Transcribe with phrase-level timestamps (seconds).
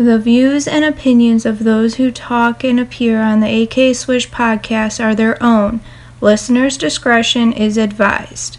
[0.00, 4.98] The views and opinions of those who talk and appear on the AK Swish podcast
[4.98, 5.80] are their own.
[6.22, 8.56] Listener's discretion is advised.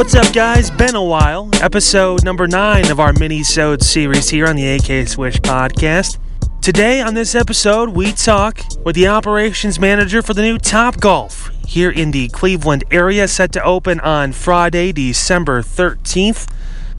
[0.00, 0.70] What's up, guys?
[0.70, 1.50] Been a while.
[1.60, 6.16] Episode number nine of our mini-sode series here on the AK Swish podcast.
[6.62, 11.90] Today on this episode, we talk with the operations manager for the new Topgolf here
[11.90, 16.50] in the Cleveland area, set to open on Friday, December 13th.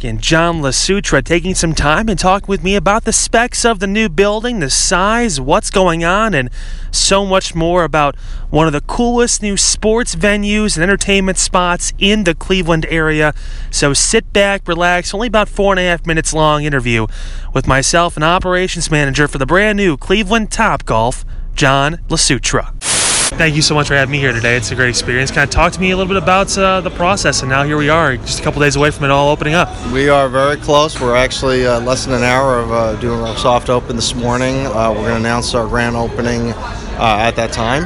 [0.02, 3.86] Again, John Lasutra taking some time and talking with me about the specs of the
[3.86, 6.50] new building, the size, what's going on, and
[6.90, 8.16] so much more about
[8.50, 13.36] one of the coolest new sports venues and entertainment spots in the Cleveland area.
[13.70, 17.06] So sit back, relax, only about four and a half minutes long interview
[17.54, 23.01] with myself and operations manager for the brand new Cleveland Topgolf, John Lasutra.
[23.36, 24.56] Thank you so much for having me here today.
[24.58, 25.32] It's a great experience.
[25.32, 27.78] Kind of talk to me a little bit about uh, the process, and now here
[27.78, 29.70] we are, just a couple days away from it all opening up.
[29.92, 31.00] We are very close.
[31.00, 34.68] We're actually uh, less than an hour of uh, doing our soft open this morning.
[34.68, 37.86] Uh, we're going to announce our grand opening uh, at that time.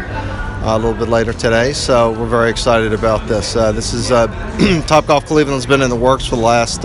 [0.66, 3.54] uh, a little bit later today, so we're very excited about this.
[3.54, 6.84] This is Topgolf Cleveland's been in the works for the last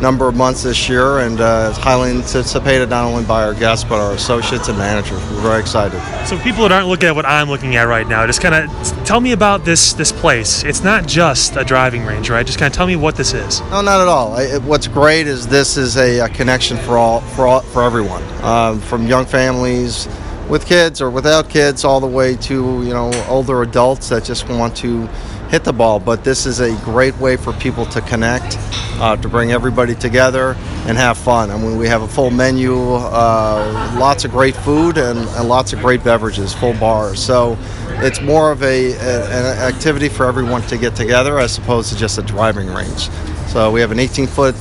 [0.00, 3.84] number of months this year, and uh, it's highly anticipated not only by our guests
[3.84, 5.20] but our associates and managers.
[5.30, 6.00] We're very excited.
[6.26, 9.04] So people that aren't looking at what I'm looking at right now, just kind of
[9.04, 10.64] tell me about this this place.
[10.64, 12.46] It's not just a driving range, right?
[12.46, 13.60] Just kind of tell me what this is.
[13.70, 14.34] No, not at all.
[14.34, 17.82] I, it- what's great is this is a, a connection for all for all, for
[17.82, 20.08] everyone, um, from young families
[20.50, 24.48] with kids or without kids, all the way to you know older adults that just
[24.48, 25.06] want to
[25.48, 26.00] hit the ball.
[26.00, 28.56] But this is a great way for people to connect,
[28.98, 30.56] uh, to bring everybody together
[30.86, 31.50] and have fun.
[31.50, 35.72] I mean, we have a full menu, uh, lots of great food and, and lots
[35.72, 37.22] of great beverages, full bars.
[37.22, 37.56] So
[38.02, 41.96] it's more of a, a an activity for everyone to get together as opposed to
[41.96, 43.08] just a driving range.
[43.48, 44.54] So we have an 18 foot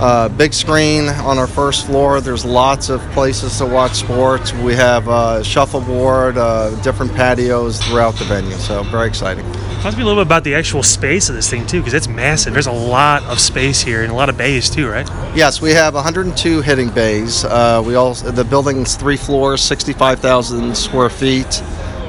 [0.00, 2.20] uh, big screen on our first floor.
[2.20, 4.52] There's lots of places to watch sports.
[4.52, 8.56] We have uh, shuffleboard, uh, different patios throughout the venue.
[8.56, 9.44] So very exciting.
[9.82, 11.94] Talk to me a little bit about the actual space of this thing too, because
[11.94, 12.52] it's massive.
[12.52, 15.08] There's a lot of space here and a lot of bays too, right?
[15.34, 17.44] Yes, we have 102 hitting bays.
[17.44, 21.62] Uh, we also the building's three floors, 65,000 square feet.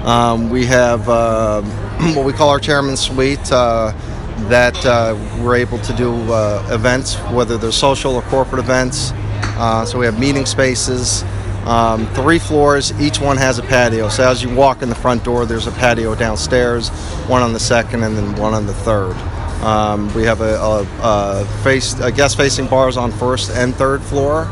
[0.03, 1.65] Um, we have um
[2.15, 3.51] what we call our chairman's suite.
[4.49, 9.11] That uh, we're able to do uh, events, whether they're social or corporate events.
[9.55, 11.23] Uh, so we have meeting spaces.
[11.65, 14.09] Um, three floors, each one has a patio.
[14.09, 16.89] So as you walk in the front door, there's a patio downstairs,
[17.29, 19.15] one on the second, and then one on the third.
[19.63, 24.45] Um, we have a, a, a face, a guest-facing bars on first and third floor,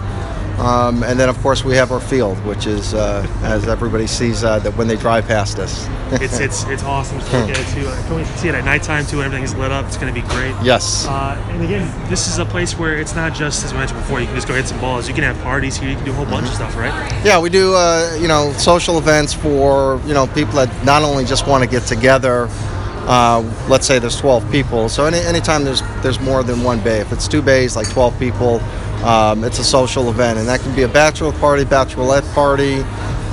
[0.62, 4.44] um, and then of course we have our field, which is uh, as everybody sees
[4.44, 5.88] uh, that when they drive past us.
[6.22, 7.88] It's it's it's awesome to look at it too.
[7.88, 9.18] I wait to see it at nighttime too.
[9.18, 9.86] When everything's lit up.
[9.86, 10.56] It's going to be great.
[10.64, 11.06] yes.
[11.08, 14.20] Uh, and again, this is a place where it's not just as I mentioned before.
[14.20, 15.08] You can just go hit some balls.
[15.08, 15.90] You can have parties here.
[15.90, 16.94] You can do a whole bunch of stuff, right?
[17.26, 21.26] Yeah, we do uh, you know social events for you know people that not only
[21.26, 22.48] just want to get together.
[23.08, 24.88] Uh, let's say there's 12 people.
[24.88, 27.00] So any anytime there's there's more than one bay.
[27.00, 28.60] If it's two bays, like 12 people,
[29.04, 32.82] um, it's a social event, and that can be a bachelor party, bachelorette party.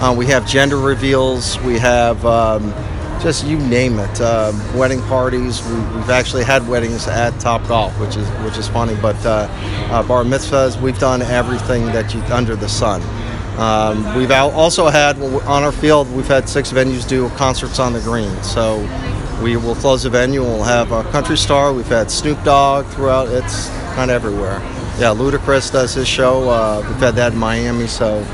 [0.00, 1.60] Uh, we have gender reveals.
[1.60, 2.72] We have um,
[3.20, 4.20] just you name it.
[4.20, 5.62] Um, wedding parties.
[5.66, 8.96] We, we've actually had weddings at Topgolf, which is which is funny.
[9.02, 9.48] But uh,
[9.90, 13.02] uh, bar mitzvahs, we've done everything that you under the sun.
[13.58, 16.10] Um, we've al- also had on our field.
[16.14, 18.30] We've had six venues do concerts on the green.
[18.42, 18.78] So
[19.42, 20.42] we will close the venue.
[20.42, 21.72] We'll have a country star.
[21.72, 23.28] We've had Snoop Dogg throughout.
[23.28, 24.58] It's kind of everywhere.
[24.98, 26.48] Yeah, Ludacris does his show.
[26.50, 27.86] Uh, we've had that in Miami.
[27.86, 28.24] So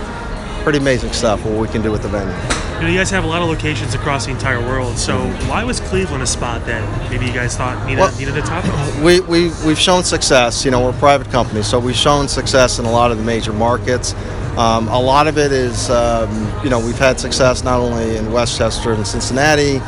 [0.63, 1.45] pretty amazing stuff.
[1.45, 2.35] What we can do with the venue.
[2.77, 4.97] You know, you guys have a lot of locations across the entire world.
[4.99, 8.43] So why was Cleveland a spot that maybe you guys thought needed Well- needed a
[8.43, 8.65] top
[9.03, 10.65] we, we, we've shown success.
[10.65, 13.25] You know, we're a private company, so we've shown success in a lot of the
[13.25, 14.15] major markets.
[14.57, 16.31] Um, a lot of it is, um,
[16.63, 19.79] you know, we've had success not only in Westchester and Cincinnati,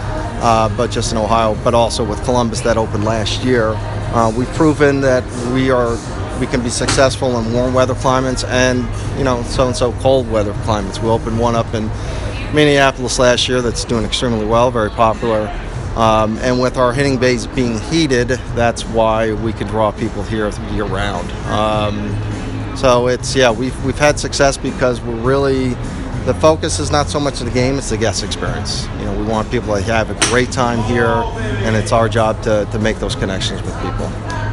[0.40, 3.74] uh, but just in Ohio, but also with Columbus that opened last year.
[4.14, 5.96] Uh, we've proven that we are
[6.40, 8.86] we can be successful in warm weather climates and
[9.18, 11.00] you know so and so cold weather climates.
[11.00, 11.88] We opened one up in
[12.54, 15.48] Minneapolis last year that's doing extremely well, very popular.
[15.96, 20.50] Um, and with our hitting bays being heated, that's why we can draw people here
[20.72, 21.30] year round.
[21.46, 25.74] Um, so it's yeah, we've we've had success because we're really
[26.26, 28.86] the focus is not so much of the game; it's the guest experience.
[28.98, 32.42] You know, we want people to have a great time here, and it's our job
[32.42, 34.06] to, to make those connections with people.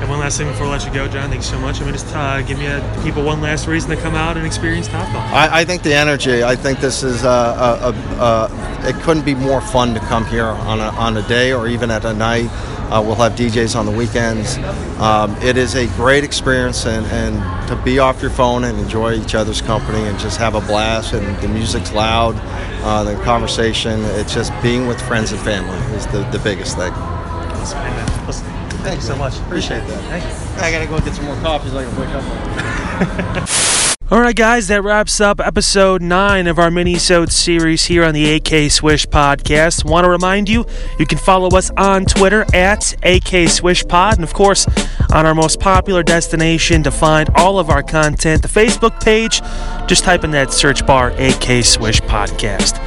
[0.04, 1.30] And one last thing before I let you go, John.
[1.30, 1.82] Thanks so much.
[1.82, 4.46] I mean, just uh, give me a, people one last reason to come out and
[4.46, 5.16] experience Topgolf.
[5.32, 6.44] I, I think the energy.
[6.44, 10.46] I think this is a, a, a, it couldn't be more fun to come here
[10.46, 12.50] on a, on a day or even at a night.
[12.92, 14.58] Uh, we'll have DJs on the weekends.
[15.00, 19.14] Um, it is a great experience, and, and to be off your phone and enjoy
[19.14, 21.14] each other's company and just have a blast.
[21.14, 22.36] And the music's loud,
[22.84, 24.02] uh, the conversation.
[24.20, 26.94] It's just being with friends and family is the, the biggest thing.
[26.94, 28.28] Awesome.
[28.28, 28.54] Listen,
[28.84, 29.40] Thank you so much.
[29.40, 30.04] Appreciate that.
[30.10, 30.62] Thanks.
[30.62, 33.70] I gotta go get some more coffee so I can wake up.
[34.14, 38.36] All right, guys, that wraps up episode 9 of our mini-sode series here on the
[38.36, 39.86] AK Swish podcast.
[39.86, 40.68] Want to remind you,
[41.00, 44.68] you can follow us on Twitter at AK Swish Pod, and of course,
[45.12, 49.42] on our most popular destination to find all of our content, the Facebook page.
[49.88, 52.78] Just type in that search bar AK Swish Podcast.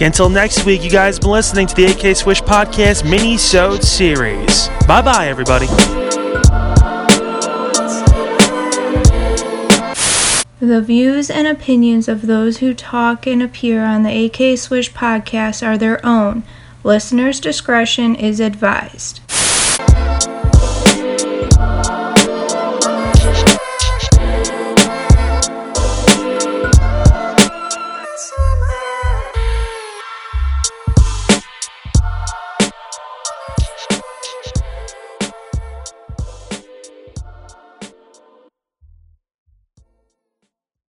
[0.00, 4.68] Until next week, you guys been listening to the AK Swish Podcast mini-sode series.
[4.86, 5.66] Bye-bye, everybody.
[10.60, 15.66] The views and opinions of those who talk and appear on the AK Swish podcast
[15.66, 16.42] are their own.
[16.84, 19.20] Listener's discretion is advised.